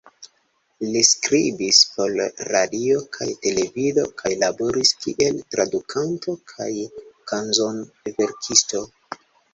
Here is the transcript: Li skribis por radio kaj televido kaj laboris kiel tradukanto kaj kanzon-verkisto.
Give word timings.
Li 0.93 1.01
skribis 1.09 1.81
por 1.97 2.15
radio 2.55 3.03
kaj 3.17 3.27
televido 3.43 4.05
kaj 4.23 4.31
laboris 4.45 4.95
kiel 5.05 5.37
tradukanto 5.57 6.35
kaj 6.55 6.71
kanzon-verkisto. 7.33 8.83